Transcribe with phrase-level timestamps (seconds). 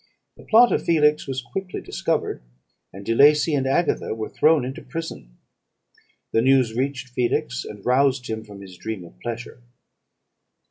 [0.35, 2.41] The plot of Felix was quickly discovered,
[2.91, 5.37] and De Lacey and Agatha were thrown into prison.
[6.31, 9.61] The news reached Felix, and roused him from his dream of pleasure.